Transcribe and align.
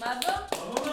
맞아? 0.00 0.46